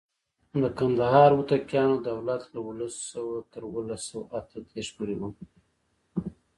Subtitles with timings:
[0.61, 5.21] د کندهار هوتکیانو دولت له اوولس سوه تر اوولس سوه اته دیرش پورې و.